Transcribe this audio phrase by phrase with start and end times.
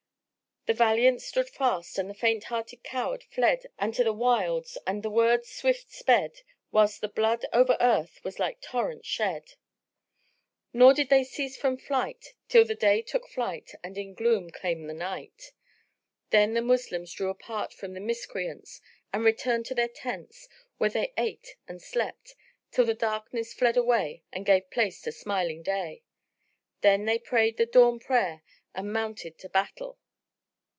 [0.67, 5.01] The valiant stood fast and the faint hearted coward fled and to the wilds and
[5.01, 9.53] the wolds swift sped, whilst the blood over earth was like torrents shed;
[10.71, 14.85] nor did they cease from fight till the day took flight and in gloom came
[14.85, 15.51] the night.
[16.29, 18.81] Then the Moslems drew apart from the Miscreants
[19.11, 20.47] and returned to their tents,
[20.77, 22.35] where they ate and slept,
[22.69, 26.03] till the darkness fled away and gave place to smiling day;
[26.81, 28.43] when they prayed the dawn prayer
[28.75, 29.97] and mounted to battle.